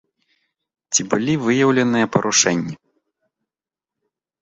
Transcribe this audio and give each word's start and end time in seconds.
Ці 0.93 1.01
былі 1.11 1.33
выяўленыя 1.45 2.05
парушэнні? 2.17 2.75